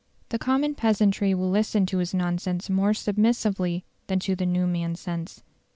The 0.29 0.39
common 0.39 0.73
peasantry 0.73 1.35
will 1.35 1.51
listen 1.51 1.85
to 1.85 1.99
his 1.99 2.11
nonsense 2.11 2.71
more 2.71 2.91
submissively 2.95 3.85
than 4.07 4.17
to 4.21 4.35
the 4.35 4.47
new 4.47 4.65
man's 4.65 4.99
sense. 4.99 5.43